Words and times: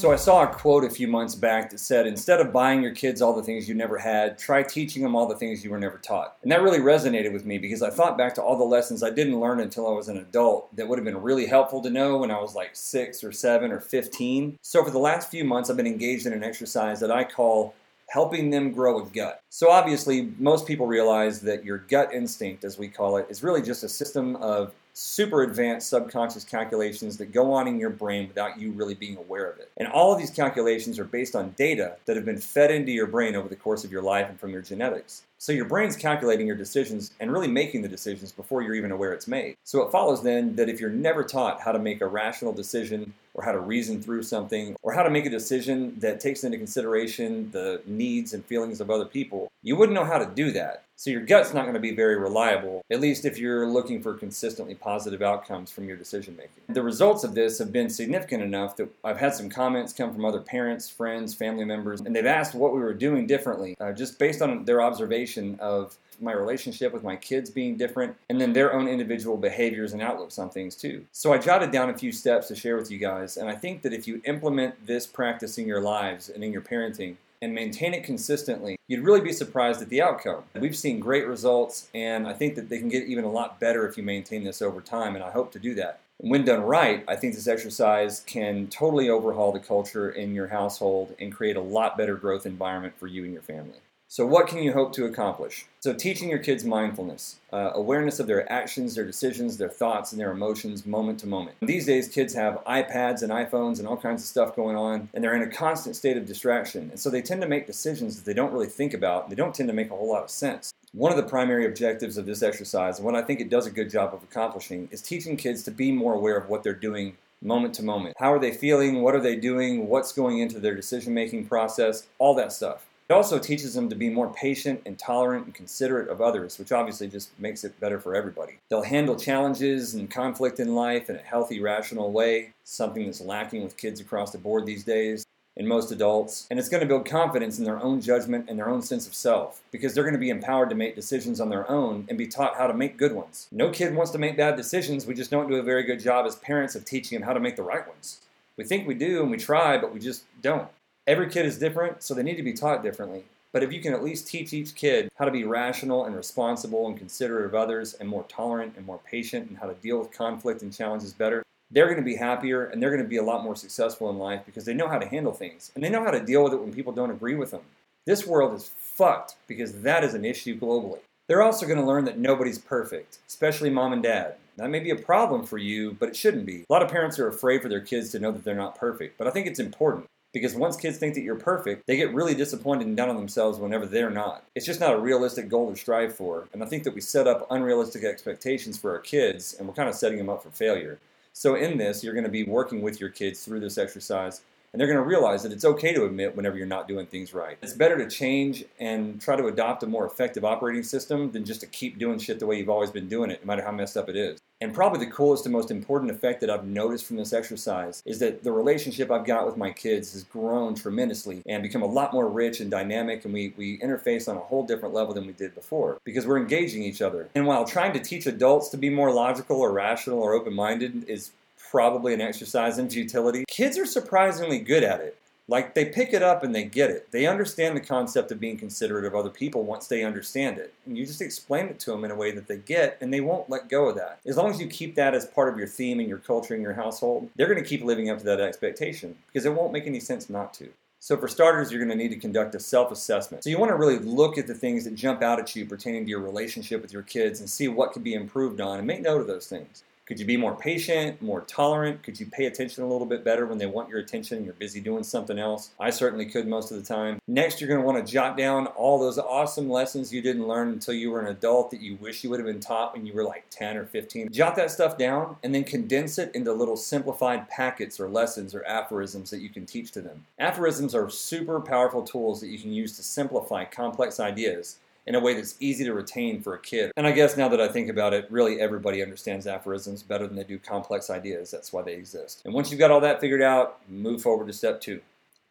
So 0.00 0.12
I 0.12 0.16
saw 0.16 0.44
a 0.44 0.46
quote 0.46 0.82
a 0.84 0.88
few 0.88 1.06
months 1.06 1.34
back 1.34 1.68
that 1.68 1.78
said, 1.78 2.06
instead 2.06 2.40
of 2.40 2.54
buying 2.54 2.82
your 2.82 2.94
kids 2.94 3.20
all 3.20 3.34
the 3.34 3.42
things 3.42 3.68
you 3.68 3.74
never 3.74 3.98
had, 3.98 4.38
try 4.38 4.62
teaching 4.62 5.02
them 5.02 5.14
all 5.14 5.28
the 5.28 5.36
things 5.36 5.62
you 5.62 5.68
were 5.68 5.78
never 5.78 5.98
taught. 5.98 6.38
And 6.42 6.50
that 6.50 6.62
really 6.62 6.78
resonated 6.78 7.34
with 7.34 7.44
me 7.44 7.58
because 7.58 7.82
I 7.82 7.90
thought 7.90 8.16
back 8.16 8.34
to 8.36 8.42
all 8.42 8.56
the 8.56 8.64
lessons 8.64 9.02
I 9.02 9.10
didn't 9.10 9.38
learn 9.38 9.60
until 9.60 9.86
I 9.86 9.92
was 9.92 10.08
an 10.08 10.16
adult 10.16 10.74
that 10.74 10.88
would 10.88 10.98
have 10.98 11.04
been 11.04 11.20
really 11.20 11.44
helpful 11.44 11.82
to 11.82 11.90
know 11.90 12.16
when 12.16 12.30
I 12.30 12.40
was 12.40 12.54
like 12.54 12.70
six 12.72 13.22
or 13.22 13.30
seven 13.30 13.70
or 13.70 13.78
15. 13.78 14.58
So 14.62 14.82
for 14.82 14.90
the 14.90 14.98
last 14.98 15.30
few 15.30 15.44
months, 15.44 15.68
I've 15.68 15.76
been 15.76 15.86
engaged 15.86 16.24
in 16.24 16.32
an 16.32 16.44
exercise 16.44 16.98
that 17.00 17.10
I 17.10 17.22
call 17.22 17.74
helping 18.08 18.48
them 18.48 18.72
grow 18.72 19.00
a 19.00 19.04
gut. 19.04 19.42
So 19.50 19.70
obviously, 19.70 20.32
most 20.38 20.66
people 20.66 20.86
realize 20.86 21.42
that 21.42 21.62
your 21.62 21.76
gut 21.76 22.14
instinct, 22.14 22.64
as 22.64 22.78
we 22.78 22.88
call 22.88 23.18
it, 23.18 23.26
is 23.28 23.42
really 23.42 23.60
just 23.60 23.84
a 23.84 23.88
system 23.88 24.36
of 24.36 24.72
super 25.00 25.42
advanced 25.44 25.88
subconscious 25.88 26.44
calculations 26.44 27.16
that 27.16 27.32
go 27.32 27.52
on 27.52 27.66
in 27.66 27.80
your 27.80 27.88
brain 27.88 28.28
without 28.28 28.60
you 28.60 28.70
really 28.72 28.94
being 28.94 29.16
aware 29.16 29.50
of 29.50 29.58
it. 29.58 29.70
And 29.78 29.88
all 29.88 30.12
of 30.12 30.18
these 30.18 30.30
calculations 30.30 30.98
are 30.98 31.04
based 31.04 31.34
on 31.34 31.54
data 31.56 31.96
that 32.04 32.16
have 32.16 32.26
been 32.26 32.38
fed 32.38 32.70
into 32.70 32.92
your 32.92 33.06
brain 33.06 33.34
over 33.34 33.48
the 33.48 33.56
course 33.56 33.82
of 33.82 33.90
your 33.90 34.02
life 34.02 34.28
and 34.28 34.38
from 34.38 34.50
your 34.50 34.60
genetics. 34.60 35.22
So 35.42 35.52
your 35.52 35.64
brain's 35.64 35.96
calculating 35.96 36.46
your 36.46 36.54
decisions 36.54 37.12
and 37.18 37.32
really 37.32 37.48
making 37.48 37.80
the 37.80 37.88
decisions 37.88 38.30
before 38.30 38.60
you're 38.60 38.74
even 38.74 38.92
aware 38.92 39.14
it's 39.14 39.26
made. 39.26 39.56
So 39.64 39.80
it 39.80 39.90
follows 39.90 40.22
then 40.22 40.54
that 40.56 40.68
if 40.68 40.78
you're 40.80 40.90
never 40.90 41.24
taught 41.24 41.62
how 41.62 41.72
to 41.72 41.78
make 41.78 42.02
a 42.02 42.06
rational 42.06 42.52
decision 42.52 43.14
or 43.32 43.42
how 43.42 43.52
to 43.52 43.58
reason 43.58 44.02
through 44.02 44.22
something 44.22 44.76
or 44.82 44.92
how 44.92 45.02
to 45.02 45.08
make 45.08 45.24
a 45.24 45.30
decision 45.30 45.98
that 46.00 46.20
takes 46.20 46.44
into 46.44 46.58
consideration 46.58 47.50
the 47.52 47.80
needs 47.86 48.34
and 48.34 48.44
feelings 48.44 48.82
of 48.82 48.90
other 48.90 49.06
people, 49.06 49.50
you 49.62 49.76
wouldn't 49.76 49.94
know 49.94 50.04
how 50.04 50.18
to 50.18 50.26
do 50.26 50.52
that. 50.52 50.84
So 51.00 51.08
your 51.08 51.22
gut's 51.22 51.54
not 51.54 51.62
going 51.62 51.72
to 51.72 51.80
be 51.80 51.94
very 51.94 52.18
reliable, 52.18 52.84
at 52.90 53.00
least 53.00 53.24
if 53.24 53.38
you're 53.38 53.66
looking 53.66 54.02
for 54.02 54.12
consistently 54.12 54.74
positive 54.74 55.22
outcomes 55.22 55.70
from 55.70 55.88
your 55.88 55.96
decision 55.96 56.36
making. 56.36 56.74
The 56.74 56.82
results 56.82 57.24
of 57.24 57.34
this 57.34 57.58
have 57.58 57.72
been 57.72 57.88
significant 57.88 58.42
enough 58.42 58.76
that 58.76 58.90
I've 59.02 59.16
had 59.16 59.32
some 59.34 59.48
comments 59.48 59.94
come 59.94 60.12
from 60.12 60.26
other 60.26 60.42
parents, 60.42 60.90
friends, 60.90 61.32
family 61.32 61.64
members, 61.64 62.02
and 62.02 62.14
they've 62.14 62.26
asked 62.26 62.54
what 62.54 62.74
we 62.74 62.80
were 62.80 62.92
doing 62.92 63.26
differently, 63.26 63.76
uh, 63.80 63.92
just 63.92 64.18
based 64.18 64.42
on 64.42 64.66
their 64.66 64.82
observation 65.30 65.58
of 65.60 65.96
my 66.20 66.32
relationship 66.32 66.92
with 66.92 67.02
my 67.02 67.16
kids 67.16 67.48
being 67.48 67.78
different, 67.78 68.14
and 68.28 68.38
then 68.38 68.52
their 68.52 68.74
own 68.74 68.86
individual 68.86 69.38
behaviors 69.38 69.94
and 69.94 70.02
outlooks 70.02 70.38
on 70.38 70.50
things 70.50 70.76
too. 70.76 71.04
So 71.12 71.32
I 71.32 71.38
jotted 71.38 71.70
down 71.70 71.88
a 71.88 71.96
few 71.96 72.12
steps 72.12 72.48
to 72.48 72.54
share 72.54 72.76
with 72.76 72.90
you 72.90 72.98
guys, 72.98 73.38
and 73.38 73.48
I 73.48 73.54
think 73.54 73.80
that 73.82 73.94
if 73.94 74.06
you 74.06 74.20
implement 74.26 74.86
this 74.86 75.06
practice 75.06 75.56
in 75.56 75.66
your 75.66 75.80
lives 75.80 76.28
and 76.28 76.44
in 76.44 76.52
your 76.52 76.62
parenting, 76.62 77.16
and 77.42 77.54
maintain 77.54 77.94
it 77.94 78.04
consistently, 78.04 78.76
you'd 78.86 79.02
really 79.02 79.22
be 79.22 79.32
surprised 79.32 79.80
at 79.80 79.88
the 79.88 80.02
outcome. 80.02 80.42
We've 80.54 80.76
seen 80.76 81.00
great 81.00 81.26
results, 81.26 81.88
and 81.94 82.26
I 82.26 82.34
think 82.34 82.54
that 82.56 82.68
they 82.68 82.78
can 82.78 82.90
get 82.90 83.06
even 83.06 83.24
a 83.24 83.30
lot 83.30 83.58
better 83.58 83.88
if 83.88 83.96
you 83.96 84.02
maintain 84.02 84.44
this 84.44 84.60
over 84.60 84.82
time, 84.82 85.14
and 85.14 85.24
I 85.24 85.30
hope 85.30 85.50
to 85.52 85.58
do 85.58 85.74
that. 85.76 86.00
when 86.22 86.44
done 86.44 86.60
right, 86.60 87.02
I 87.08 87.16
think 87.16 87.34
this 87.34 87.48
exercise 87.48 88.20
can 88.26 88.66
totally 88.66 89.08
overhaul 89.08 89.52
the 89.52 89.58
culture 89.58 90.10
in 90.10 90.34
your 90.34 90.48
household 90.48 91.14
and 91.18 91.32
create 91.32 91.56
a 91.56 91.62
lot 91.62 91.96
better 91.96 92.14
growth 92.14 92.44
environment 92.44 92.92
for 92.98 93.06
you 93.06 93.24
and 93.24 93.32
your 93.32 93.42
family. 93.42 93.78
So, 94.12 94.26
what 94.26 94.48
can 94.48 94.60
you 94.60 94.72
hope 94.72 94.92
to 94.94 95.04
accomplish? 95.04 95.66
So, 95.78 95.94
teaching 95.94 96.28
your 96.28 96.40
kids 96.40 96.64
mindfulness, 96.64 97.36
uh, 97.52 97.70
awareness 97.74 98.18
of 98.18 98.26
their 98.26 98.50
actions, 98.50 98.96
their 98.96 99.04
decisions, 99.04 99.56
their 99.56 99.68
thoughts, 99.68 100.10
and 100.10 100.20
their 100.20 100.32
emotions 100.32 100.84
moment 100.84 101.20
to 101.20 101.28
moment. 101.28 101.58
These 101.62 101.86
days, 101.86 102.08
kids 102.08 102.34
have 102.34 102.58
iPads 102.64 103.22
and 103.22 103.30
iPhones 103.30 103.78
and 103.78 103.86
all 103.86 103.96
kinds 103.96 104.22
of 104.22 104.26
stuff 104.26 104.56
going 104.56 104.74
on, 104.74 105.10
and 105.14 105.22
they're 105.22 105.36
in 105.36 105.48
a 105.48 105.48
constant 105.48 105.94
state 105.94 106.16
of 106.16 106.26
distraction. 106.26 106.90
And 106.90 106.98
so, 106.98 107.08
they 107.08 107.22
tend 107.22 107.40
to 107.42 107.46
make 107.46 107.68
decisions 107.68 108.16
that 108.16 108.24
they 108.24 108.34
don't 108.34 108.52
really 108.52 108.66
think 108.66 108.94
about. 108.94 109.30
They 109.30 109.36
don't 109.36 109.54
tend 109.54 109.68
to 109.68 109.72
make 109.72 109.92
a 109.92 109.96
whole 109.96 110.10
lot 110.10 110.24
of 110.24 110.30
sense. 110.30 110.74
One 110.92 111.12
of 111.12 111.16
the 111.16 111.30
primary 111.30 111.64
objectives 111.64 112.16
of 112.16 112.26
this 112.26 112.42
exercise, 112.42 112.98
and 112.98 113.06
what 113.06 113.14
I 113.14 113.22
think 113.22 113.38
it 113.38 113.48
does 113.48 113.68
a 113.68 113.70
good 113.70 113.90
job 113.90 114.12
of 114.12 114.24
accomplishing, 114.24 114.88
is 114.90 115.02
teaching 115.02 115.36
kids 115.36 115.62
to 115.62 115.70
be 115.70 115.92
more 115.92 116.14
aware 116.14 116.36
of 116.36 116.48
what 116.48 116.64
they're 116.64 116.74
doing 116.74 117.16
moment 117.42 117.74
to 117.74 117.84
moment. 117.84 118.16
How 118.18 118.32
are 118.32 118.40
they 118.40 118.52
feeling? 118.52 119.02
What 119.02 119.14
are 119.14 119.20
they 119.20 119.36
doing? 119.36 119.86
What's 119.86 120.10
going 120.10 120.40
into 120.40 120.58
their 120.58 120.74
decision 120.74 121.14
making 121.14 121.46
process? 121.46 122.08
All 122.18 122.34
that 122.34 122.52
stuff. 122.52 122.86
It 123.10 123.14
also 123.14 123.40
teaches 123.40 123.74
them 123.74 123.88
to 123.88 123.96
be 123.96 124.08
more 124.08 124.32
patient 124.32 124.82
and 124.86 124.96
tolerant 124.96 125.46
and 125.46 125.52
considerate 125.52 126.08
of 126.08 126.20
others, 126.20 126.60
which 126.60 126.70
obviously 126.70 127.08
just 127.08 127.36
makes 127.40 127.64
it 127.64 127.80
better 127.80 127.98
for 127.98 128.14
everybody. 128.14 128.60
They'll 128.68 128.84
handle 128.84 129.16
challenges 129.16 129.94
and 129.94 130.08
conflict 130.08 130.60
in 130.60 130.76
life 130.76 131.10
in 131.10 131.16
a 131.16 131.22
healthy, 131.22 131.60
rational 131.60 132.12
way, 132.12 132.52
something 132.62 133.04
that's 133.04 133.20
lacking 133.20 133.64
with 133.64 133.76
kids 133.76 133.98
across 133.98 134.30
the 134.30 134.38
board 134.38 134.64
these 134.64 134.84
days 134.84 135.26
and 135.56 135.66
most 135.66 135.90
adults. 135.90 136.46
And 136.52 136.60
it's 136.60 136.68
going 136.68 136.82
to 136.82 136.86
build 136.86 137.04
confidence 137.04 137.58
in 137.58 137.64
their 137.64 137.82
own 137.82 138.00
judgment 138.00 138.44
and 138.48 138.56
their 138.56 138.68
own 138.68 138.80
sense 138.80 139.08
of 139.08 139.14
self 139.16 139.60
because 139.72 139.92
they're 139.92 140.04
going 140.04 140.14
to 140.14 140.20
be 140.20 140.30
empowered 140.30 140.70
to 140.70 140.76
make 140.76 140.94
decisions 140.94 141.40
on 141.40 141.48
their 141.48 141.68
own 141.68 142.06
and 142.08 142.16
be 142.16 142.28
taught 142.28 142.58
how 142.58 142.68
to 142.68 142.74
make 142.74 142.96
good 142.96 143.12
ones. 143.12 143.48
No 143.50 143.70
kid 143.70 143.92
wants 143.92 144.12
to 144.12 144.18
make 144.18 144.36
bad 144.36 144.54
decisions. 144.54 145.04
We 145.04 145.14
just 145.14 145.32
don't 145.32 145.50
do 145.50 145.56
a 145.56 145.64
very 145.64 145.82
good 145.82 145.98
job 145.98 146.26
as 146.26 146.36
parents 146.36 146.76
of 146.76 146.84
teaching 146.84 147.18
them 147.18 147.26
how 147.26 147.32
to 147.32 147.40
make 147.40 147.56
the 147.56 147.64
right 147.64 147.88
ones. 147.88 148.20
We 148.56 148.62
think 148.62 148.86
we 148.86 148.94
do 148.94 149.22
and 149.22 149.32
we 149.32 149.36
try, 149.36 149.78
but 149.78 149.92
we 149.92 149.98
just 149.98 150.22
don't. 150.40 150.68
Every 151.10 151.28
kid 151.28 151.44
is 151.44 151.58
different, 151.58 152.04
so 152.04 152.14
they 152.14 152.22
need 152.22 152.36
to 152.36 152.44
be 152.44 152.52
taught 152.52 152.84
differently. 152.84 153.24
But 153.52 153.64
if 153.64 153.72
you 153.72 153.80
can 153.80 153.92
at 153.92 154.04
least 154.04 154.28
teach 154.28 154.52
each 154.52 154.76
kid 154.76 155.08
how 155.18 155.24
to 155.24 155.32
be 155.32 155.42
rational 155.42 156.04
and 156.04 156.14
responsible 156.14 156.86
and 156.86 156.96
considerate 156.96 157.46
of 157.46 157.54
others 157.56 157.94
and 157.94 158.08
more 158.08 158.22
tolerant 158.28 158.74
and 158.76 158.86
more 158.86 159.00
patient 159.04 159.48
and 159.48 159.58
how 159.58 159.66
to 159.66 159.74
deal 159.74 159.98
with 159.98 160.12
conflict 160.12 160.62
and 160.62 160.72
challenges 160.72 161.12
better, 161.12 161.42
they're 161.72 161.86
going 161.86 161.96
to 161.96 162.04
be 162.04 162.14
happier 162.14 162.66
and 162.66 162.80
they're 162.80 162.92
going 162.92 163.02
to 163.02 163.08
be 163.08 163.16
a 163.16 163.24
lot 163.24 163.42
more 163.42 163.56
successful 163.56 164.08
in 164.08 164.20
life 164.20 164.42
because 164.46 164.64
they 164.64 164.72
know 164.72 164.86
how 164.86 165.00
to 165.00 165.08
handle 165.08 165.32
things 165.32 165.72
and 165.74 165.82
they 165.82 165.88
know 165.88 166.04
how 166.04 166.12
to 166.12 166.24
deal 166.24 166.44
with 166.44 166.52
it 166.52 166.60
when 166.60 166.72
people 166.72 166.92
don't 166.92 167.10
agree 167.10 167.34
with 167.34 167.50
them. 167.50 167.62
This 168.06 168.24
world 168.24 168.54
is 168.54 168.70
fucked 168.78 169.34
because 169.48 169.82
that 169.82 170.04
is 170.04 170.14
an 170.14 170.24
issue 170.24 170.56
globally. 170.56 171.00
They're 171.26 171.42
also 171.42 171.66
going 171.66 171.80
to 171.80 171.84
learn 171.84 172.04
that 172.04 172.18
nobody's 172.18 172.60
perfect, 172.60 173.18
especially 173.26 173.70
mom 173.70 173.92
and 173.92 174.02
dad. 174.04 174.36
That 174.58 174.70
may 174.70 174.78
be 174.78 174.90
a 174.90 174.96
problem 174.96 175.44
for 175.44 175.58
you, 175.58 175.96
but 175.98 176.08
it 176.08 176.14
shouldn't 176.14 176.46
be. 176.46 176.60
A 176.70 176.72
lot 176.72 176.84
of 176.84 176.88
parents 176.88 177.18
are 177.18 177.26
afraid 177.26 177.62
for 177.62 177.68
their 177.68 177.80
kids 177.80 178.10
to 178.10 178.20
know 178.20 178.30
that 178.30 178.44
they're 178.44 178.54
not 178.54 178.78
perfect, 178.78 179.18
but 179.18 179.26
I 179.26 179.32
think 179.32 179.48
it's 179.48 179.58
important. 179.58 180.06
Because 180.32 180.54
once 180.54 180.76
kids 180.76 180.98
think 180.98 181.14
that 181.14 181.22
you're 181.22 181.34
perfect, 181.34 181.86
they 181.86 181.96
get 181.96 182.14
really 182.14 182.34
disappointed 182.34 182.86
and 182.86 182.96
down 182.96 183.08
on 183.08 183.16
themselves 183.16 183.58
whenever 183.58 183.84
they're 183.84 184.10
not. 184.10 184.44
It's 184.54 184.66
just 184.66 184.80
not 184.80 184.94
a 184.94 184.98
realistic 184.98 185.48
goal 185.48 185.70
to 185.70 185.76
strive 185.76 186.14
for. 186.14 186.48
And 186.52 186.62
I 186.62 186.66
think 186.66 186.84
that 186.84 186.94
we 186.94 187.00
set 187.00 187.26
up 187.26 187.46
unrealistic 187.50 188.04
expectations 188.04 188.78
for 188.78 188.92
our 188.92 189.00
kids 189.00 189.54
and 189.58 189.66
we're 189.66 189.74
kind 189.74 189.88
of 189.88 189.94
setting 189.94 190.18
them 190.18 190.28
up 190.28 190.42
for 190.42 190.50
failure. 190.50 191.00
So, 191.32 191.54
in 191.54 191.78
this, 191.78 192.04
you're 192.04 192.14
going 192.14 192.24
to 192.24 192.30
be 192.30 192.44
working 192.44 192.82
with 192.82 193.00
your 193.00 193.08
kids 193.08 193.44
through 193.44 193.60
this 193.60 193.78
exercise 193.78 194.42
and 194.72 194.78
they're 194.78 194.86
going 194.86 194.98
to 194.98 195.04
realize 195.04 195.42
that 195.42 195.52
it's 195.52 195.64
okay 195.64 195.92
to 195.92 196.04
admit 196.04 196.36
whenever 196.36 196.56
you're 196.56 196.66
not 196.66 196.86
doing 196.86 197.06
things 197.06 197.34
right. 197.34 197.58
It's 197.60 197.72
better 197.72 197.98
to 197.98 198.08
change 198.08 198.64
and 198.78 199.20
try 199.20 199.36
to 199.36 199.46
adopt 199.46 199.82
a 199.82 199.86
more 199.86 200.06
effective 200.06 200.44
operating 200.44 200.84
system 200.84 201.32
than 201.32 201.44
just 201.44 201.60
to 201.62 201.66
keep 201.66 201.98
doing 201.98 202.18
shit 202.18 202.38
the 202.38 202.46
way 202.46 202.58
you've 202.58 202.70
always 202.70 202.90
been 202.90 203.08
doing 203.08 203.30
it, 203.30 203.42
no 203.42 203.48
matter 203.48 203.64
how 203.64 203.72
messed 203.72 203.96
up 203.96 204.08
it 204.08 204.16
is. 204.16 204.38
And 204.62 204.74
probably 204.74 205.04
the 205.04 205.10
coolest 205.10 205.46
and 205.46 205.52
most 205.52 205.70
important 205.70 206.10
effect 206.10 206.40
that 206.42 206.50
I've 206.50 206.66
noticed 206.66 207.06
from 207.06 207.16
this 207.16 207.32
exercise 207.32 208.02
is 208.04 208.18
that 208.18 208.44
the 208.44 208.52
relationship 208.52 209.10
I've 209.10 209.24
got 209.24 209.46
with 209.46 209.56
my 209.56 209.70
kids 209.70 210.12
has 210.12 210.24
grown 210.24 210.74
tremendously 210.74 211.42
and 211.46 211.62
become 211.62 211.82
a 211.82 211.86
lot 211.86 212.12
more 212.12 212.28
rich 212.28 212.60
and 212.60 212.70
dynamic, 212.70 213.24
and 213.24 213.32
we, 213.32 213.54
we 213.56 213.78
interface 213.78 214.28
on 214.28 214.36
a 214.36 214.40
whole 214.40 214.66
different 214.66 214.94
level 214.94 215.14
than 215.14 215.26
we 215.26 215.32
did 215.32 215.54
before 215.54 215.98
because 216.04 216.26
we're 216.26 216.38
engaging 216.38 216.82
each 216.82 217.00
other. 217.00 217.28
And 217.34 217.46
while 217.46 217.64
trying 217.64 217.94
to 217.94 218.00
teach 218.00 218.26
adults 218.26 218.68
to 218.70 218.76
be 218.76 218.90
more 218.90 219.12
logical 219.12 219.58
or 219.60 219.72
rational 219.72 220.20
or 220.20 220.34
open 220.34 220.52
minded 220.52 221.08
is 221.08 221.30
probably 221.70 222.12
an 222.12 222.20
exercise 222.20 222.78
in 222.78 222.90
futility. 222.90 223.44
Kids 223.48 223.78
are 223.78 223.86
surprisingly 223.86 224.58
good 224.58 224.82
at 224.82 225.00
it. 225.00 225.16
Like 225.50 225.74
they 225.74 225.86
pick 225.86 226.12
it 226.12 226.22
up 226.22 226.44
and 226.44 226.54
they 226.54 226.62
get 226.62 226.90
it. 226.90 227.10
They 227.10 227.26
understand 227.26 227.76
the 227.76 227.80
concept 227.80 228.30
of 228.30 228.38
being 228.38 228.56
considerate 228.56 229.04
of 229.04 229.16
other 229.16 229.30
people 229.30 229.64
once 229.64 229.88
they 229.88 230.04
understand 230.04 230.58
it. 230.58 230.72
And 230.86 230.96
you 230.96 231.04
just 231.04 231.20
explain 231.20 231.66
it 231.66 231.80
to 231.80 231.90
them 231.90 232.04
in 232.04 232.12
a 232.12 232.14
way 232.14 232.30
that 232.30 232.46
they 232.46 232.58
get 232.58 232.96
and 233.00 233.12
they 233.12 233.20
won't 233.20 233.50
let 233.50 233.68
go 233.68 233.88
of 233.88 233.96
that. 233.96 234.20
As 234.24 234.36
long 234.36 234.50
as 234.50 234.60
you 234.60 234.68
keep 234.68 234.94
that 234.94 235.12
as 235.12 235.26
part 235.26 235.52
of 235.52 235.58
your 235.58 235.66
theme 235.66 235.98
and 235.98 236.08
your 236.08 236.18
culture 236.18 236.54
in 236.54 236.62
your 236.62 236.74
household, 236.74 237.28
they're 237.34 237.48
going 237.48 237.60
to 237.60 237.68
keep 237.68 237.82
living 237.82 238.10
up 238.10 238.18
to 238.18 238.24
that 238.26 238.40
expectation 238.40 239.16
because 239.26 239.44
it 239.44 239.52
won't 239.52 239.72
make 239.72 239.88
any 239.88 239.98
sense 239.98 240.30
not 240.30 240.54
to. 240.54 240.68
So, 241.02 241.16
for 241.16 241.28
starters, 241.28 241.72
you're 241.72 241.84
going 241.84 241.96
to 241.98 242.00
need 242.00 242.14
to 242.14 242.20
conduct 242.20 242.54
a 242.54 242.60
self 242.60 242.92
assessment. 242.92 243.42
So, 243.42 243.50
you 243.50 243.58
want 243.58 243.70
to 243.70 243.76
really 243.76 243.98
look 243.98 244.36
at 244.36 244.46
the 244.46 244.54
things 244.54 244.84
that 244.84 244.94
jump 244.94 245.22
out 245.22 245.40
at 245.40 245.56
you 245.56 245.64
pertaining 245.64 246.04
to 246.04 246.10
your 246.10 246.20
relationship 246.20 246.82
with 246.82 246.92
your 246.92 247.02
kids 247.02 247.40
and 247.40 247.48
see 247.48 247.68
what 247.68 247.94
can 247.94 248.02
be 248.02 248.12
improved 248.12 248.60
on 248.60 248.78
and 248.78 248.86
make 248.86 249.00
note 249.00 249.22
of 249.22 249.26
those 249.26 249.46
things. 249.46 249.82
Could 250.10 250.18
you 250.18 250.26
be 250.26 250.36
more 250.36 250.56
patient, 250.56 251.22
more 251.22 251.42
tolerant? 251.42 252.02
Could 252.02 252.18
you 252.18 252.26
pay 252.26 252.46
attention 252.46 252.82
a 252.82 252.88
little 252.88 253.06
bit 253.06 253.22
better 253.22 253.46
when 253.46 253.58
they 253.58 253.66
want 253.66 253.88
your 253.88 254.00
attention 254.00 254.38
and 254.38 254.44
you're 254.44 254.56
busy 254.56 254.80
doing 254.80 255.04
something 255.04 255.38
else? 255.38 255.70
I 255.78 255.90
certainly 255.90 256.26
could 256.26 256.48
most 256.48 256.72
of 256.72 256.78
the 256.78 256.82
time. 256.82 257.20
Next, 257.28 257.60
you're 257.60 257.68
going 257.68 257.80
to 257.80 257.86
want 257.86 258.04
to 258.04 258.12
jot 258.12 258.36
down 258.36 258.66
all 258.66 258.98
those 258.98 259.18
awesome 259.18 259.70
lessons 259.70 260.12
you 260.12 260.20
didn't 260.20 260.48
learn 260.48 260.70
until 260.70 260.94
you 260.94 261.12
were 261.12 261.20
an 261.20 261.28
adult 261.28 261.70
that 261.70 261.80
you 261.80 261.94
wish 261.94 262.24
you 262.24 262.30
would 262.30 262.40
have 262.40 262.46
been 262.48 262.58
taught 262.58 262.92
when 262.92 263.06
you 263.06 263.12
were 263.12 263.22
like 263.22 263.44
10 263.50 263.76
or 263.76 263.84
15. 263.84 264.32
Jot 264.32 264.56
that 264.56 264.72
stuff 264.72 264.98
down 264.98 265.36
and 265.44 265.54
then 265.54 265.62
condense 265.62 266.18
it 266.18 266.34
into 266.34 266.52
little 266.52 266.76
simplified 266.76 267.48
packets 267.48 268.00
or 268.00 268.08
lessons 268.08 268.52
or 268.52 268.66
aphorisms 268.66 269.30
that 269.30 269.40
you 269.40 269.48
can 269.48 269.64
teach 269.64 269.92
to 269.92 270.00
them. 270.00 270.26
Aphorisms 270.40 270.92
are 270.92 271.08
super 271.08 271.60
powerful 271.60 272.02
tools 272.02 272.40
that 272.40 272.48
you 272.48 272.58
can 272.58 272.72
use 272.72 272.96
to 272.96 273.04
simplify 273.04 273.64
complex 273.64 274.18
ideas 274.18 274.78
in 275.06 275.14
a 275.14 275.20
way 275.20 275.34
that's 275.34 275.56
easy 275.60 275.84
to 275.84 275.94
retain 275.94 276.40
for 276.40 276.54
a 276.54 276.60
kid. 276.60 276.92
And 276.96 277.06
I 277.06 277.12
guess 277.12 277.36
now 277.36 277.48
that 277.48 277.60
I 277.60 277.68
think 277.68 277.88
about 277.88 278.14
it, 278.14 278.30
really 278.30 278.60
everybody 278.60 279.02
understands 279.02 279.46
aphorisms 279.46 280.02
better 280.02 280.26
than 280.26 280.36
they 280.36 280.44
do 280.44 280.58
complex 280.58 281.10
ideas. 281.10 281.50
That's 281.50 281.72
why 281.72 281.82
they 281.82 281.94
exist. 281.94 282.42
And 282.44 282.54
once 282.54 282.70
you've 282.70 282.80
got 282.80 282.90
all 282.90 283.00
that 283.00 283.20
figured 283.20 283.42
out, 283.42 283.78
move 283.88 284.22
forward 284.22 284.46
to 284.46 284.52
step 284.52 284.80
two 284.80 285.00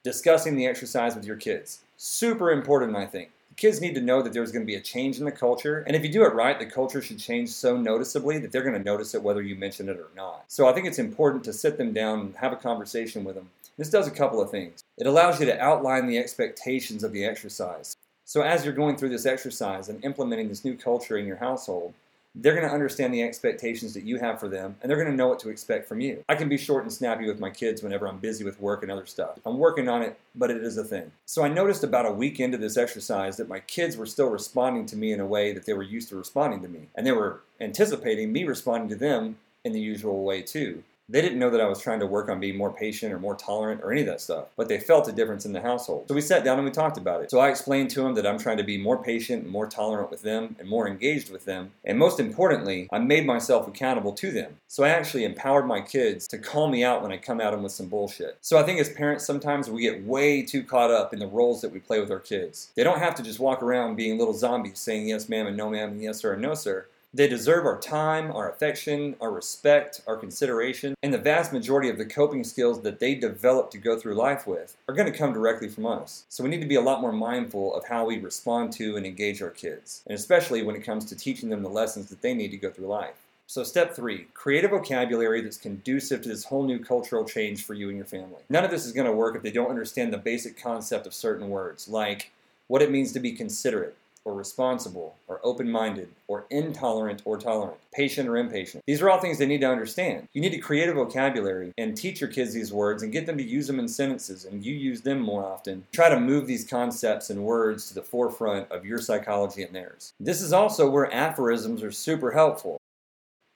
discussing 0.04 0.56
the 0.56 0.66
exercise 0.66 1.16
with 1.16 1.26
your 1.26 1.36
kids. 1.36 1.82
Super 1.98 2.52
important, 2.52 2.96
I 2.96 3.06
think. 3.06 3.32
Kids 3.58 3.82
need 3.82 3.94
to 3.96 4.02
know 4.02 4.22
that 4.22 4.32
there's 4.32 4.54
going 4.54 4.64
to 4.64 4.68
be 4.68 4.76
a 4.76 4.82
change 4.82 5.20
in 5.20 5.26
the 5.26 5.32
culture, 5.32 5.84
and 5.86 5.94
if 5.94 6.04
you 6.04 6.10
do 6.10 6.24
it 6.24 6.34
right, 6.34 6.58
the 6.58 6.66
culture 6.66 7.02
should 7.02 7.20
change 7.20 7.50
so 7.50 7.76
noticeably 7.76 8.38
that 8.38 8.54
they're 8.54 8.64
going 8.64 8.78
to 8.78 8.84
notice 8.84 9.14
it 9.14 9.22
whether 9.22 9.42
you 9.42 9.56
mention 9.56 9.90
it 9.90 9.98
or 9.98 10.08
not. 10.16 10.46
So 10.48 10.70
I 10.70 10.72
think 10.72 10.88
it's 10.88 11.00
important 11.00 11.44
to 11.44 11.52
sit 11.52 11.78
them 11.78 11.92
down 11.92 12.20
and 12.22 12.36
have 12.38 12.54
a 12.54 12.56
conversation 12.56 13.26
with 13.26 13.36
them. 13.36 13.50
This 13.78 13.90
does 13.90 14.08
a 14.08 14.12
couple 14.12 14.42
of 14.42 14.50
things. 14.50 14.82
It 14.98 15.08
allows 15.08 15.40
you 15.40 15.46
to 15.48 15.60
outline 15.60 16.08
the 16.08 16.18
expectations 16.18 17.04
of 17.04 17.12
the 17.12 17.26
exercise. 17.26 17.96
So 18.30 18.44
as 18.44 18.64
you're 18.64 18.76
going 18.76 18.96
through 18.96 19.10
this 19.10 19.26
exercise 19.26 19.90
and 19.90 20.06
implementing 20.06 20.50
this 20.50 20.64
new 20.64 20.76
culture 20.76 21.18
in 21.18 21.26
your 21.26 21.38
household, 21.38 21.96
they're 22.36 22.54
going 22.54 22.68
to 22.68 22.72
understand 22.72 23.12
the 23.12 23.24
expectations 23.24 23.96
that 23.96 24.04
you 24.04 24.20
have 24.20 24.40
for 24.40 24.48
them 24.48 24.76
and 24.80 24.88
they're 24.88 25.04
going 25.04 25.10
to 25.10 25.18
know 25.18 25.30
what 25.30 25.40
to 25.40 25.50
expect 25.50 25.88
from 25.88 26.00
you. 26.00 26.24
I 26.30 26.36
can 26.36 26.48
be 26.48 26.56
short 26.56 26.84
and 26.84 26.94
snappy 26.94 27.26
with 27.26 27.40
my 27.40 27.50
kids 27.50 27.82
whenever 27.82 28.08
I'm 28.08 28.20
busy 28.20 28.44
with 28.44 28.62
work 28.62 28.84
and 28.84 28.92
other 28.92 29.08
stuff. 29.08 29.40
I'm 29.48 29.58
working 29.58 29.90
on 29.90 30.04
it, 30.04 30.20
but 30.36 30.52
it 30.52 30.64
is 30.64 30.78
a 30.78 30.84
thing. 30.84 31.12
So 31.26 31.44
I 31.44 31.48
noticed 31.48 31.84
about 31.84 32.06
a 32.06 32.12
week 32.12 32.40
into 32.40 32.60
this 32.60 32.78
exercise 32.78 33.36
that 33.38 33.50
my 33.50 33.62
kids 33.62 33.98
were 33.98 34.06
still 34.06 34.30
responding 34.30 34.86
to 34.86 34.96
me 34.96 35.12
in 35.12 35.20
a 35.20 35.26
way 35.26 35.52
that 35.52 35.66
they 35.66 35.74
were 35.74 35.82
used 35.82 36.10
to 36.10 36.16
responding 36.16 36.62
to 36.62 36.68
me. 36.68 36.82
And 36.94 37.08
they 37.08 37.14
were 37.14 37.42
anticipating 37.60 38.32
me 38.32 38.44
responding 38.44 38.90
to 38.90 38.96
them 38.96 39.40
in 39.66 39.72
the 39.72 39.82
usual 39.82 40.24
way 40.24 40.44
too. 40.44 40.84
They 41.12 41.22
didn't 41.22 41.40
know 41.40 41.50
that 41.50 41.60
I 41.60 41.68
was 41.68 41.82
trying 41.82 42.00
to 42.02 42.06
work 42.06 42.30
on 42.30 42.40
being 42.40 42.56
more 42.56 42.72
patient 42.72 43.12
or 43.12 43.20
more 43.20 43.36
tolerant 43.36 43.82
or 43.84 43.92
any 43.92 44.02
of 44.02 44.08
that 44.08 44.22
stuff, 44.22 44.46
but 44.56 44.68
they 44.68 44.80
felt 44.80 45.08
a 45.08 45.12
difference 45.12 45.44
in 45.44 45.54
the 45.54 45.62
household. 45.62 46.06
So 46.08 46.14
we 46.14 46.22
sat 46.22 46.44
down 46.44 46.60
and 46.60 46.66
we 46.66 46.72
talked 46.72 47.00
about 47.00 47.24
it. 47.24 47.32
So 47.32 47.40
I 47.40 47.50
explained 47.50 47.90
to 47.92 48.04
them 48.04 48.14
that 48.14 48.28
I'm 48.28 48.38
trying 48.38 48.58
to 48.58 48.64
be 48.64 48.78
more 48.78 49.02
patient 49.02 49.44
and 49.44 49.52
more 49.52 49.66
tolerant 49.66 50.12
with 50.12 50.22
them 50.22 50.56
and 50.60 50.70
more 50.70 50.88
engaged 50.88 51.32
with 51.32 51.46
them. 51.46 51.72
And 51.84 51.98
most 51.98 52.20
importantly, 52.20 52.88
I 52.92 53.00
made 53.00 53.26
myself 53.26 53.68
accountable 53.68 54.14
to 54.14 54.32
them. 54.32 54.58
So 54.68 54.84
I 54.84 54.90
actually 54.90 55.26
empowered 55.26 55.66
my 55.66 55.82
kids 55.82 56.28
to 56.28 56.38
call 56.38 56.68
me 56.68 56.84
out 56.84 57.02
when 57.02 57.12
I 57.12 57.18
come 57.18 57.42
at 57.42 57.52
them 57.52 57.64
with 57.64 57.72
some 57.72 57.88
bullshit. 57.88 58.38
So 58.42 58.60
I 58.60 58.64
think 58.64 58.80
as 58.80 58.90
parents, 58.90 59.26
sometimes 59.26 59.68
we 59.68 59.82
get 59.82 60.06
way 60.06 60.44
too 60.44 60.64
caught 60.64 60.92
up 60.92 61.12
in 61.12 61.20
the 61.20 61.28
roles 61.28 61.62
that 61.62 61.72
we 61.72 61.80
play 61.80 62.00
with 62.00 62.12
our 62.12 62.20
kids. 62.20 62.72
They 62.76 62.84
don't 62.84 63.00
have 63.00 63.16
to 63.16 63.24
just 63.24 63.40
walk 63.40 63.64
around 63.64 63.96
being 63.96 64.20
little 64.20 64.36
zombies 64.36 64.78
saying 64.78 65.08
yes, 65.08 65.28
ma'am, 65.28 65.48
and 65.48 65.58
no, 65.58 65.72
ma'am, 65.72 65.90
and 65.90 66.04
yes, 66.04 66.20
sir, 66.20 66.34
and 66.34 66.42
no, 66.42 66.54
sir. 66.54 66.86
They 67.12 67.28
deserve 67.28 67.66
our 67.66 67.80
time, 67.80 68.32
our 68.32 68.52
affection, 68.52 69.16
our 69.20 69.32
respect, 69.32 70.02
our 70.06 70.16
consideration, 70.16 70.94
and 71.02 71.12
the 71.12 71.18
vast 71.18 71.52
majority 71.52 71.90
of 71.90 71.98
the 71.98 72.06
coping 72.06 72.44
skills 72.44 72.82
that 72.82 73.00
they 73.00 73.16
develop 73.16 73.72
to 73.72 73.80
go 73.80 73.98
through 73.98 74.14
life 74.14 74.46
with 74.46 74.78
are 74.88 74.94
going 74.94 75.12
to 75.12 75.18
come 75.18 75.34
directly 75.34 75.70
from 75.70 75.88
us. 75.88 76.26
So 76.30 76.44
we 76.44 76.52
need 76.52 76.62
to 76.62 76.68
be 76.68 76.76
a 76.76 76.82
lot 76.82 77.02
more 77.02 77.12
mindful 77.12 77.74
of 77.74 77.88
how 77.88 78.06
we 78.06 78.20
respond 78.20 78.74
to 78.74 78.96
and 78.96 79.08
engage 79.08 79.42
our 79.42 79.50
kids, 79.50 80.04
and 80.06 80.16
especially 80.16 80.62
when 80.62 80.76
it 80.76 80.84
comes 80.84 81.06
to 81.06 81.16
teaching 81.16 81.50
them 81.50 81.64
the 81.64 81.70
lessons 81.70 82.10
that 82.10 82.22
they 82.22 82.36
need 82.36 82.52
to 82.52 82.58
go 82.58 82.70
through 82.70 82.86
life. 82.86 83.16
So, 83.48 83.64
step 83.64 83.96
three 83.96 84.28
create 84.36 84.64
a 84.64 84.68
vocabulary 84.68 85.42
that's 85.42 85.58
conducive 85.58 86.22
to 86.22 86.30
this 86.30 86.44
whole 86.44 86.64
new 86.64 86.78
cultural 86.78 87.26
change 87.26 87.66
for 87.66 87.74
you 87.74 87.88
and 87.88 87.98
your 87.98 88.06
family. 88.06 88.44
None 88.50 88.64
of 88.64 88.70
this 88.70 88.86
is 88.86 88.92
going 88.92 89.08
to 89.08 89.12
work 89.12 89.36
if 89.36 89.42
they 89.42 89.50
don't 89.50 89.72
understand 89.72 90.14
the 90.14 90.20
basic 90.20 90.62
concept 90.62 91.08
of 91.08 91.16
certain 91.16 91.50
words, 91.50 91.88
like 91.88 92.32
what 92.68 92.84
it 92.84 92.92
means 92.92 93.12
to 93.14 93.20
be 93.20 93.32
considerate, 93.32 93.98
or 94.26 94.34
responsible 94.34 95.16
or 95.28 95.40
open 95.44 95.70
minded 95.70 96.10
or 96.28 96.46
intolerant 96.50 97.22
or 97.26 97.38
tolerant, 97.38 97.80
patient 97.92 98.30
or 98.30 98.38
impatient. 98.38 98.84
These 98.86 99.02
are 99.02 99.10
all 99.10 99.20
things 99.20 99.38
they 99.38 99.46
need 99.46 99.62
to 99.62 99.70
understand. 99.70 100.28
You 100.34 100.42
need 100.42 100.52
to 100.52 100.60
create 100.60 100.90
a 100.90 100.94
vocabulary 100.94 101.74
and 101.78 101.96
teach 101.96 102.22
your 102.22 102.30
kids 102.30 102.54
these 102.54 102.74
words 102.74 103.04
and 103.04 103.12
get 103.12 103.26
them 103.26 103.38
to 103.38 103.44
use 103.44 103.68
them 103.68 103.80
in 103.80 103.88
sentences 103.88 104.46
and 104.46 104.64
you 104.64 104.74
use 104.74 105.02
them 105.02 105.20
more 105.20 105.46
often. 105.46 105.86
Try 105.92 106.10
to 106.10 106.20
move 106.20 106.48
these 106.48 106.68
concepts 106.68 107.30
and 107.30 107.44
words 107.44 107.88
to 107.88 107.96
the 107.96 108.02
forefront 108.02 108.72
of 108.72 108.86
your 108.86 109.00
psychology 109.00 109.64
and 109.64 109.74
theirs. 109.74 110.14
This 110.20 110.42
is 110.42 110.54
also 110.54 110.90
where 110.90 111.14
aphorisms 111.14 111.84
are 111.84 111.92
super 111.92 112.32
helpful. 112.32 112.79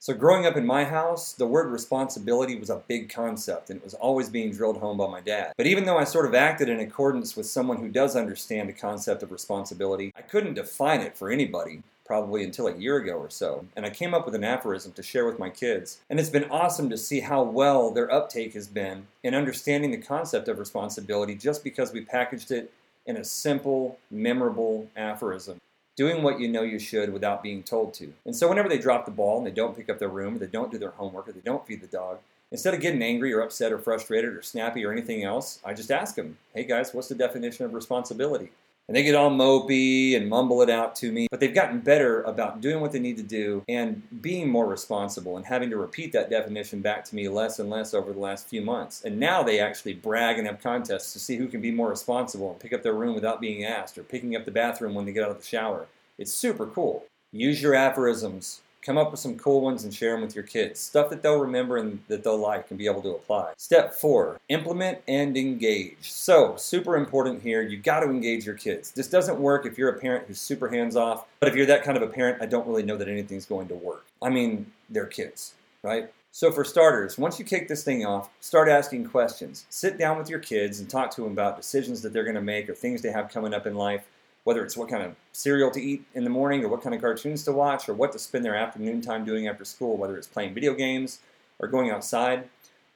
So, 0.04 0.12
growing 0.12 0.44
up 0.44 0.58
in 0.58 0.66
my 0.66 0.84
house, 0.84 1.32
the 1.32 1.46
word 1.46 1.72
responsibility 1.72 2.56
was 2.56 2.68
a 2.68 2.82
big 2.86 3.08
concept 3.08 3.70
and 3.70 3.78
it 3.78 3.84
was 3.84 3.94
always 3.94 4.28
being 4.28 4.52
drilled 4.52 4.76
home 4.76 4.98
by 4.98 5.08
my 5.08 5.22
dad. 5.22 5.54
But 5.56 5.66
even 5.66 5.86
though 5.86 5.96
I 5.96 6.04
sort 6.04 6.26
of 6.26 6.34
acted 6.34 6.68
in 6.68 6.78
accordance 6.78 7.34
with 7.34 7.46
someone 7.46 7.78
who 7.78 7.88
does 7.88 8.14
understand 8.14 8.68
the 8.68 8.74
concept 8.74 9.22
of 9.22 9.32
responsibility, 9.32 10.12
I 10.14 10.20
couldn't 10.20 10.52
define 10.56 11.00
it 11.00 11.16
for 11.16 11.30
anybody 11.30 11.84
probably 12.04 12.44
until 12.44 12.66
a 12.66 12.76
year 12.76 12.98
ago 12.98 13.14
or 13.14 13.30
so. 13.30 13.64
And 13.74 13.86
I 13.86 13.88
came 13.88 14.12
up 14.12 14.26
with 14.26 14.34
an 14.34 14.44
aphorism 14.44 14.92
to 14.92 15.02
share 15.02 15.24
with 15.24 15.38
my 15.38 15.48
kids. 15.48 16.00
And 16.10 16.20
it's 16.20 16.28
been 16.28 16.50
awesome 16.50 16.90
to 16.90 16.98
see 16.98 17.20
how 17.20 17.42
well 17.42 17.90
their 17.90 18.12
uptake 18.12 18.52
has 18.52 18.68
been 18.68 19.06
in 19.22 19.34
understanding 19.34 19.90
the 19.90 19.96
concept 19.96 20.48
of 20.48 20.58
responsibility 20.58 21.34
just 21.34 21.64
because 21.64 21.94
we 21.94 22.02
packaged 22.02 22.50
it 22.50 22.70
in 23.06 23.16
a 23.16 23.24
simple, 23.24 23.98
memorable 24.10 24.86
aphorism 24.96 25.62
doing 25.96 26.22
what 26.22 26.40
you 26.40 26.48
know 26.48 26.62
you 26.62 26.78
should 26.78 27.12
without 27.12 27.42
being 27.42 27.62
told 27.62 27.94
to. 27.94 28.12
And 28.24 28.34
so 28.34 28.48
whenever 28.48 28.68
they 28.68 28.78
drop 28.78 29.04
the 29.04 29.10
ball 29.10 29.38
and 29.38 29.46
they 29.46 29.52
don't 29.52 29.76
pick 29.76 29.88
up 29.88 29.98
their 29.98 30.08
room, 30.08 30.36
or 30.36 30.38
they 30.38 30.46
don't 30.46 30.70
do 30.70 30.78
their 30.78 30.90
homework, 30.90 31.28
or 31.28 31.32
they 31.32 31.40
don't 31.40 31.66
feed 31.66 31.80
the 31.80 31.86
dog, 31.86 32.18
instead 32.50 32.74
of 32.74 32.80
getting 32.80 33.02
angry 33.02 33.32
or 33.32 33.40
upset 33.40 33.72
or 33.72 33.78
frustrated 33.78 34.34
or 34.34 34.42
snappy 34.42 34.84
or 34.84 34.92
anything 34.92 35.24
else, 35.24 35.60
I 35.64 35.74
just 35.74 35.90
ask 35.90 36.14
them, 36.16 36.38
hey 36.54 36.64
guys, 36.64 36.92
what's 36.92 37.08
the 37.08 37.14
definition 37.14 37.64
of 37.64 37.74
responsibility? 37.74 38.50
And 38.86 38.94
they 38.94 39.02
get 39.02 39.14
all 39.14 39.30
mopey 39.30 40.14
and 40.14 40.28
mumble 40.28 40.60
it 40.60 40.68
out 40.68 40.94
to 40.96 41.10
me, 41.10 41.26
but 41.30 41.40
they've 41.40 41.54
gotten 41.54 41.80
better 41.80 42.22
about 42.22 42.60
doing 42.60 42.80
what 42.80 42.92
they 42.92 42.98
need 42.98 43.16
to 43.16 43.22
do 43.22 43.62
and 43.66 44.02
being 44.20 44.50
more 44.50 44.66
responsible 44.66 45.38
and 45.38 45.46
having 45.46 45.70
to 45.70 45.78
repeat 45.78 46.12
that 46.12 46.28
definition 46.28 46.82
back 46.82 47.02
to 47.06 47.14
me 47.14 47.28
less 47.28 47.58
and 47.58 47.70
less 47.70 47.94
over 47.94 48.12
the 48.12 48.18
last 48.18 48.46
few 48.46 48.60
months. 48.60 49.02
And 49.02 49.18
now 49.18 49.42
they 49.42 49.58
actually 49.58 49.94
brag 49.94 50.38
and 50.38 50.46
have 50.46 50.62
contests 50.62 51.14
to 51.14 51.18
see 51.18 51.36
who 51.36 51.48
can 51.48 51.62
be 51.62 51.70
more 51.70 51.88
responsible 51.88 52.50
and 52.50 52.60
pick 52.60 52.74
up 52.74 52.82
their 52.82 52.92
room 52.92 53.14
without 53.14 53.40
being 53.40 53.64
asked 53.64 53.96
or 53.96 54.02
picking 54.02 54.36
up 54.36 54.44
the 54.44 54.50
bathroom 54.50 54.94
when 54.94 55.06
they 55.06 55.12
get 55.12 55.24
out 55.24 55.30
of 55.30 55.38
the 55.38 55.46
shower. 55.46 55.86
It's 56.18 56.32
super 56.32 56.66
cool. 56.66 57.04
Use 57.32 57.62
your 57.62 57.74
aphorisms 57.74 58.60
come 58.84 58.98
up 58.98 59.10
with 59.10 59.20
some 59.20 59.36
cool 59.38 59.60
ones 59.60 59.84
and 59.84 59.94
share 59.94 60.12
them 60.12 60.20
with 60.20 60.34
your 60.34 60.44
kids. 60.44 60.78
Stuff 60.78 61.10
that 61.10 61.22
they'll 61.22 61.40
remember 61.40 61.78
and 61.78 62.00
that 62.08 62.22
they'll 62.22 62.38
like 62.38 62.70
and 62.70 62.78
be 62.78 62.86
able 62.86 63.02
to 63.02 63.10
apply. 63.10 63.52
Step 63.56 63.94
four, 63.94 64.38
implement 64.48 64.98
and 65.08 65.36
engage. 65.36 66.12
So, 66.12 66.54
super 66.56 66.96
important 66.96 67.42
here, 67.42 67.62
you 67.62 67.78
got 67.78 68.00
to 68.00 68.10
engage 68.10 68.44
your 68.44 68.54
kids. 68.54 68.90
This 68.90 69.08
doesn't 69.08 69.38
work 69.38 69.66
if 69.66 69.78
you're 69.78 69.88
a 69.88 69.98
parent 69.98 70.26
who's 70.28 70.40
super 70.40 70.68
hands 70.68 70.96
off, 70.96 71.26
but 71.40 71.48
if 71.48 71.56
you're 71.56 71.66
that 71.66 71.82
kind 71.82 71.96
of 71.96 72.02
a 72.02 72.08
parent, 72.08 72.42
I 72.42 72.46
don't 72.46 72.66
really 72.66 72.82
know 72.82 72.96
that 72.96 73.08
anything's 73.08 73.46
going 73.46 73.68
to 73.68 73.74
work. 73.74 74.04
I 74.22 74.28
mean, 74.28 74.70
they're 74.90 75.06
kids, 75.06 75.54
right? 75.82 76.10
So, 76.32 76.50
for 76.50 76.64
starters, 76.64 77.16
once 77.16 77.38
you 77.38 77.44
kick 77.44 77.68
this 77.68 77.84
thing 77.84 78.04
off, 78.04 78.28
start 78.40 78.68
asking 78.68 79.06
questions. 79.06 79.66
Sit 79.70 79.98
down 79.98 80.18
with 80.18 80.28
your 80.28 80.40
kids 80.40 80.80
and 80.80 80.90
talk 80.90 81.10
to 81.12 81.22
them 81.22 81.32
about 81.32 81.56
decisions 81.56 82.02
that 82.02 82.12
they're 82.12 82.24
going 82.24 82.34
to 82.34 82.42
make 82.42 82.68
or 82.68 82.74
things 82.74 83.02
they 83.02 83.12
have 83.12 83.30
coming 83.30 83.54
up 83.54 83.66
in 83.66 83.74
life 83.76 84.04
whether 84.44 84.64
it's 84.64 84.76
what 84.76 84.88
kind 84.88 85.02
of 85.02 85.16
cereal 85.32 85.70
to 85.70 85.82
eat 85.82 86.04
in 86.14 86.24
the 86.24 86.30
morning 86.30 86.64
or 86.64 86.68
what 86.68 86.82
kind 86.82 86.94
of 86.94 87.00
cartoons 87.00 87.44
to 87.44 87.52
watch 87.52 87.88
or 87.88 87.94
what 87.94 88.12
to 88.12 88.18
spend 88.18 88.44
their 88.44 88.54
afternoon 88.54 89.00
time 89.00 89.24
doing 89.24 89.48
after 89.48 89.64
school, 89.64 89.96
whether 89.96 90.16
it's 90.16 90.26
playing 90.26 90.54
video 90.54 90.74
games 90.74 91.20
or 91.58 91.68
going 91.68 91.90
outside. 91.90 92.48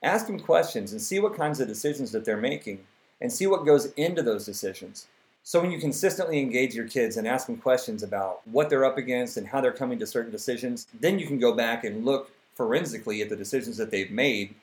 Ask 0.03 0.27
them 0.27 0.39
questions 0.39 0.93
and 0.93 1.01
see 1.01 1.19
what 1.19 1.37
kinds 1.37 1.59
of 1.59 1.67
decisions 1.67 2.13
that 2.13 2.25
they're 2.25 2.37
making 2.37 2.85
and 3.21 3.33
see 3.33 3.47
what 3.47 3.67
goes 3.67 3.87
into 3.97 4.23
those 4.23 4.47
decisions. 4.47 5.09
So 5.43 5.61
when 5.61 5.71
you 5.71 5.79
consistently 5.79 6.41
engage 6.41 6.75
your 6.75 6.87
kids 6.87 7.17
and 7.17 7.27
ask 7.27 7.47
them 7.47 7.57
questions 7.57 8.03
about 8.03 8.47
what 8.47 8.69
they're 8.69 8.85
up 8.85 8.99
against 8.99 9.39
and 9.39 9.47
how 9.47 9.61
they're 9.61 9.73
coming 9.73 9.99
to 9.99 10.07
certain 10.07 10.31
decisions, 10.31 10.87
then 11.01 11.19
you 11.19 11.27
can 11.27 11.39
go 11.39 11.53
back 11.53 11.85
and 11.85 12.05
look 12.05 12.31
forensically 12.55 13.23
at 13.23 13.31
the 13.31 13.37
decisions 13.37 13.79
that 13.79 13.91
they've 13.91 14.11
made 14.11 14.55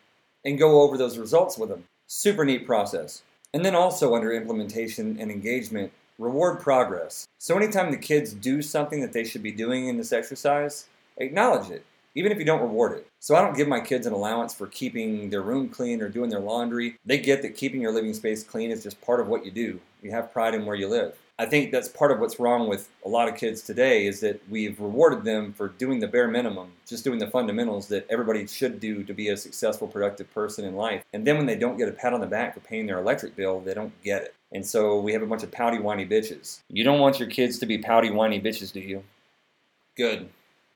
and 0.45 0.59
go 0.59 0.81
over 0.81 0.97
those 0.97 1.17
results 1.17 1.57
with 1.57 1.69
them. 1.69 1.85
Super 2.07 2.45
neat 2.45 2.67
process. 2.67 3.23
And 3.53 3.65
then 3.65 3.73
also 3.73 4.15
under 4.15 4.31
implementation 4.31 5.17
and 5.19 5.31
engagement, 5.31 5.91
Reward 6.17 6.61
progress. 6.61 7.27
So 7.39 7.57
anytime 7.57 7.91
the 7.91 7.97
kids 7.97 8.31
do 8.31 8.61
something 8.61 9.01
that 9.01 9.11
they 9.11 9.25
should 9.25 9.43
be 9.43 9.51
doing 9.51 9.89
in 9.89 9.97
this 9.97 10.13
exercise, 10.13 10.87
acknowledge 11.17 11.69
it, 11.69 11.85
even 12.15 12.31
if 12.31 12.39
you 12.39 12.45
don't 12.45 12.61
reward 12.61 12.93
it. 12.93 13.05
So 13.19 13.35
I 13.35 13.41
don't 13.41 13.57
give 13.57 13.67
my 13.67 13.81
kids 13.81 14.07
an 14.07 14.13
allowance 14.13 14.53
for 14.53 14.67
keeping 14.67 15.29
their 15.29 15.41
room 15.41 15.67
clean 15.67 16.01
or 16.01 16.07
doing 16.07 16.29
their 16.29 16.39
laundry. 16.39 16.95
They 17.05 17.17
get 17.17 17.41
that 17.41 17.57
keeping 17.57 17.81
your 17.81 17.91
living 17.91 18.13
space 18.13 18.45
clean 18.45 18.71
is 18.71 18.81
just 18.81 19.01
part 19.01 19.19
of 19.19 19.27
what 19.27 19.43
you 19.43 19.51
do. 19.51 19.81
You 20.01 20.11
have 20.11 20.31
pride 20.31 20.55
in 20.55 20.65
where 20.65 20.77
you 20.77 20.87
live. 20.87 21.17
I 21.37 21.45
think 21.45 21.71
that's 21.71 21.89
part 21.89 22.11
of 22.11 22.19
what's 22.19 22.39
wrong 22.39 22.69
with 22.69 22.89
a 23.05 23.09
lot 23.09 23.27
of 23.27 23.35
kids 23.35 23.61
today 23.61 24.07
is 24.07 24.21
that 24.21 24.41
we've 24.49 24.79
rewarded 24.79 25.25
them 25.25 25.51
for 25.51 25.67
doing 25.67 25.99
the 25.99 26.07
bare 26.07 26.29
minimum, 26.29 26.71
just 26.87 27.03
doing 27.03 27.19
the 27.19 27.27
fundamentals 27.27 27.89
that 27.89 28.07
everybody 28.09 28.47
should 28.47 28.79
do 28.79 29.03
to 29.03 29.13
be 29.13 29.29
a 29.29 29.37
successful, 29.37 29.85
productive 29.85 30.33
person 30.33 30.63
in 30.63 30.75
life. 30.75 31.03
And 31.11 31.27
then 31.27 31.35
when 31.35 31.45
they 31.45 31.57
don't 31.57 31.77
get 31.77 31.89
a 31.89 31.91
pat 31.91 32.13
on 32.13 32.21
the 32.21 32.27
back 32.27 32.53
for 32.53 32.61
paying 32.61 32.85
their 32.85 32.99
electric 32.99 33.35
bill, 33.35 33.59
they 33.59 33.73
don't 33.73 33.91
get 34.01 34.23
it. 34.23 34.35
And 34.53 34.65
so 34.65 34.97
we 35.01 35.11
have 35.11 35.23
a 35.23 35.27
bunch 35.27 35.43
of 35.43 35.51
pouty, 35.51 35.77
whiny 35.77 36.05
bitches. 36.05 36.61
You 36.69 36.85
don't 36.85 37.01
want 37.01 37.19
your 37.19 37.27
kids 37.27 37.59
to 37.59 37.65
be 37.65 37.79
pouty, 37.79 38.11
whiny 38.11 38.39
bitches, 38.39 38.71
do 38.71 38.79
you? 38.79 39.03
Good. 39.97 40.29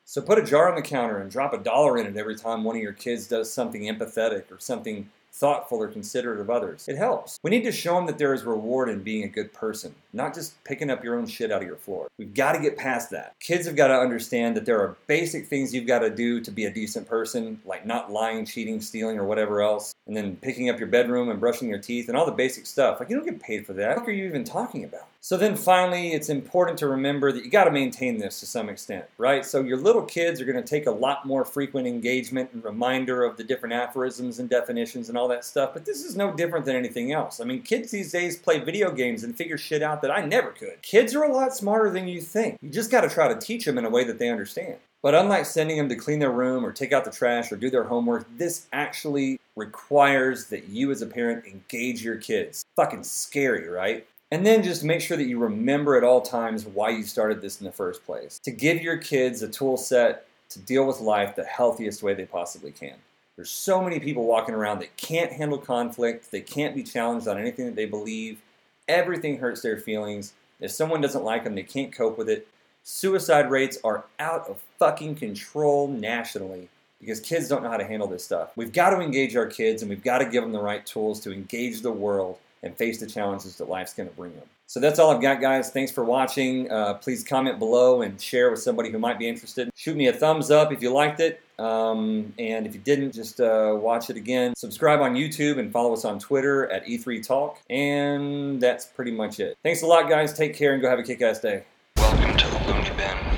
So 0.04 0.22
put 0.22 0.40
a 0.40 0.44
jar 0.44 0.68
on 0.68 0.76
the 0.76 0.82
counter 0.82 1.20
and 1.20 1.32
drop 1.32 1.54
a 1.54 1.58
dollar 1.58 1.98
in 1.98 2.06
it 2.06 2.18
every 2.18 2.36
time 2.36 2.66
one 2.66 2.76
of 2.76 2.82
your 2.82 2.92
kids 2.92 3.28
does 3.28 3.54
something 3.54 3.84
empathetic 3.84 4.52
or 4.52 4.60
something 4.60 5.10
thoughtful 5.32 5.82
or 5.82 5.88
considerate 5.88 6.40
of 6.40 6.50
others. 6.50 6.88
It 6.88 6.98
helps. 6.98 7.40
We 7.44 7.52
need 7.52 7.64
to 7.64 7.72
show 7.72 7.96
them 7.96 8.06
that 8.08 8.18
there 8.18 8.34
is 8.34 8.44
reward 8.44 8.90
in 8.90 9.04
being 9.04 9.24
a 9.24 9.28
good 9.28 9.54
person, 9.54 9.96
not 10.14 10.34
just 10.34 10.62
picking 10.64 10.90
up 10.90 11.04
your 11.04 11.18
own 11.18 11.28
shit 11.28 11.52
out 11.52 11.62
of 11.62 11.68
your 11.68 11.78
floor. 11.78 12.08
We've 12.18 12.34
got 12.34 12.54
to 12.54 12.60
get 12.60 12.78
past 12.78 13.10
that. 13.12 13.34
Kids 13.40 13.66
have 13.66 13.76
got 13.76 13.88
to 13.88 13.96
understand 13.96 14.56
that 14.58 14.66
there 14.66 14.80
are 14.80 14.96
basic 15.08 15.48
things 15.48 15.74
you've 15.74 15.88
got 15.88 16.00
to 16.00 16.10
do 16.10 16.42
to 16.42 16.52
be 16.52 16.66
a 16.66 16.72
decent 16.72 17.08
person, 17.08 17.62
like 17.66 17.86
not 17.86 18.12
lying, 18.12 18.46
cheating, 18.46 18.82
stealing, 18.82 19.18
or 19.18 19.24
whatever 19.24 19.62
else, 19.62 19.94
and 20.08 20.16
then 20.16 20.36
picking 20.38 20.70
up 20.70 20.80
your 20.80 20.88
bedroom 20.88 21.30
and 21.30 21.40
brushing 21.40 21.70
your 21.70 21.80
teeth 21.80 22.10
and 22.10 22.18
all 22.18 22.26
the 22.26 22.32
basic 22.32 22.66
stuff. 22.66 23.00
Like, 23.00 23.10
you 23.10 23.16
don't 23.16 23.26
get 23.26 23.42
paid 23.42 23.66
for 23.66 23.74
that. 23.74 23.98
What 23.98 24.08
are 24.08 24.12
you 24.12 24.26
even 24.26 24.44
talking 24.44 24.84
about? 24.84 25.08
So 25.22 25.36
then 25.36 25.58
finally, 25.58 26.14
it's 26.14 26.30
important 26.30 26.78
to 26.80 26.88
remember 26.88 27.34
that 27.34 27.44
you 27.44 27.52
got 27.52 27.66
to 27.66 27.72
maintain 27.72 28.18
this 28.18 28.40
to 28.40 28.46
some 28.46 28.70
extent, 28.70 29.04
right? 29.18 29.46
So 29.46 29.62
your 29.62 29.78
little 29.78 30.04
kids 30.04 30.40
are 30.40 30.46
going 30.46 30.56
to 30.56 30.68
take 30.68 30.88
a 30.88 30.92
lot 30.92 31.26
more 31.26 31.44
frequent 31.44 31.88
engagement 31.88 32.52
and 32.54 32.64
reminder 32.64 33.26
of 33.26 33.36
the 33.36 33.44
different 33.44 33.74
aphorisms 33.74 34.40
and 34.40 34.50
definitions 34.50 35.10
and 35.10 35.18
all 35.18 35.28
that 35.28 35.44
stuff, 35.44 35.72
but 35.74 35.84
this 35.84 36.06
is 36.06 36.16
no 36.16 36.34
different 36.34 36.66
than 36.66 36.78
anything 36.78 37.12
else. 37.12 37.42
I 37.42 37.44
mean, 37.44 37.64
kids 37.64 37.92
these 37.92 38.14
days 38.14 38.38
play 38.38 38.60
video 38.60 38.92
games 38.92 39.26
and 39.26 39.36
figure 39.36 39.58
shit 39.58 39.84
out 39.84 40.02
that 40.04 40.12
I 40.12 40.26
never 40.26 40.52
could. 40.52 40.82
Kids 40.82 41.14
are 41.14 41.24
a 41.24 41.34
lot 41.34 41.54
smarter 41.54 41.92
than 41.92 42.08
you 42.08 42.22
think. 42.22 42.58
You 42.62 42.70
just 42.70 42.90
got 42.90 43.02
to 43.02 43.10
try 43.10 43.28
to 43.28 43.40
teach 43.40 43.66
them 43.66 43.78
in 43.78 43.86
a 43.86 43.90
way 43.90 44.06
that 44.06 44.20
they 44.20 44.30
understand. 44.30 44.78
But 45.02 45.16
unlike 45.16 45.46
sending 45.46 45.78
them 45.78 45.90
to 45.90 45.96
clean 45.96 46.20
their 46.20 46.32
room 46.32 46.66
or 46.66 46.72
take 46.72 46.94
out 46.94 47.04
the 47.04 47.12
trash 47.12 47.52
or 47.52 47.58
do 47.58 47.70
their 47.70 47.84
homework, 47.84 48.26
this 48.38 48.68
actually 48.72 49.40
requires 49.58 50.46
that 50.48 50.70
you 50.70 50.92
as 50.92 51.02
a 51.02 51.08
parent 51.08 51.46
engage 51.46 52.04
your 52.04 52.18
kids. 52.18 52.64
Fucking 52.78 53.04
scary, 53.04 53.68
right? 53.68 54.06
And 54.32 54.46
then 54.46 54.62
just 54.62 54.84
make 54.84 55.02
sure 55.02 55.18
that 55.18 55.26
you 55.26 55.40
remember 55.40 55.98
at 55.98 56.04
all 56.04 56.22
times 56.22 56.66
why 56.66 56.90
you 56.90 57.04
started 57.04 57.42
this 57.42 57.60
in 57.60 57.66
the 57.66 57.72
first 57.72 58.06
place. 58.06 58.40
To 58.44 58.52
give 58.52 58.82
your 58.82 58.98
kids 58.98 59.42
a 59.42 59.48
tool 59.48 59.76
set 59.76 60.28
to 60.50 60.60
deal 60.60 60.86
with 60.86 61.00
life 61.00 61.36
the 61.36 61.44
healthiest 61.44 62.04
way 62.04 62.14
they 62.14 62.26
possibly 62.26 62.72
can. 62.72 62.96
There's 63.36 63.50
so 63.50 63.82
many 63.82 64.00
people 64.00 64.26
walking 64.26 64.54
around 64.54 64.80
that 64.80 64.98
can't 64.98 65.32
handle 65.32 65.58
conflict, 65.58 66.32
they 66.32 66.42
can't 66.42 66.76
be 66.76 66.84
challenged 66.84 67.28
on 67.28 67.38
anything 67.40 67.66
that 67.66 67.76
they 67.76 67.86
believe. 67.86 68.42
Everything 68.88 69.40
hurts 69.40 69.62
their 69.62 69.78
feelings. 69.78 70.34
If 70.60 70.72
someone 70.72 71.02
doesn't 71.02 71.24
like 71.24 71.44
them, 71.44 71.56
they 71.56 71.64
can't 71.64 71.96
cope 71.96 72.18
with 72.18 72.30
it. 72.30 72.48
Suicide 72.84 73.50
rates 73.50 73.78
are 73.84 74.06
out 74.20 74.48
of 74.48 74.62
fucking 74.78 75.16
control 75.16 75.88
nationally 75.88 76.70
because 77.00 77.20
kids 77.20 77.48
don't 77.48 77.64
know 77.64 77.70
how 77.70 77.78
to 77.78 77.88
handle 77.88 78.08
this 78.08 78.26
stuff. 78.26 78.52
We've 78.56 78.74
got 78.74 78.90
to 78.90 79.00
engage 79.00 79.36
our 79.36 79.46
kids 79.46 79.82
and 79.82 79.90
we've 79.90 80.04
got 80.04 80.20
to 80.20 80.26
give 80.26 80.44
them 80.44 80.52
the 80.52 80.62
right 80.62 80.86
tools 80.86 81.20
to 81.22 81.32
engage 81.32 81.82
the 81.82 81.92
world 81.92 82.40
and 82.64 82.76
face 82.76 83.00
the 83.00 83.08
challenges 83.08 83.56
that 83.58 83.70
life's 83.70 83.94
going 83.94 84.10
to 84.10 84.16
bring 84.16 84.34
them. 84.36 84.48
So 84.68 84.80
that's 84.80 85.00
all 85.00 85.10
I've 85.10 85.22
got, 85.22 85.42
guys. 85.42 85.72
Thanks 85.72 85.92
for 85.92 86.04
watching. 86.04 86.70
Uh, 86.72 86.94
please 86.96 87.24
comment 87.24 87.58
below 87.58 88.02
and 88.04 88.22
share 88.22 88.52
with 88.52 88.62
somebody 88.62 88.92
who 88.92 89.00
might 89.00 89.18
be 89.18 89.28
interested. 89.28 89.72
Shoot 89.76 89.98
me 89.98 90.08
a 90.08 90.14
thumbs 90.14 90.52
up 90.52 90.72
if 90.72 90.82
you 90.82 90.94
liked 90.94 91.20
it. 91.20 91.42
Um, 91.58 92.34
and 92.38 92.68
if 92.68 92.74
you 92.76 92.80
didn't, 92.80 93.14
just 93.14 93.42
uh, 93.42 93.76
watch 93.80 94.10
it 94.10 94.16
again. 94.16 94.56
Subscribe 94.56 95.02
on 95.02 95.16
YouTube 95.16 95.58
and 95.60 95.72
follow 95.72 95.94
us 95.94 96.06
on 96.06 96.20
Twitter 96.20 96.70
at 96.72 96.86
E3 96.86 97.26
Talk. 97.26 97.60
And 97.70 98.62
that's 98.62 98.86
pretty 98.86 99.12
much 99.12 99.40
it. 99.40 99.58
Thanks 99.64 99.82
a 99.82 99.88
lot, 99.88 100.08
guys. 100.08 100.34
Take 100.34 100.56
care 100.56 100.74
and 100.74 100.82
go 100.82 100.90
have 100.90 101.00
a 101.00 101.04
kick 101.04 101.22
ass 101.22 101.40
day. 101.40 101.64
Welcome 101.98 102.38
to 102.38 102.48
the 102.48 102.60
Looney 102.68 102.92
Bin. 102.92 103.29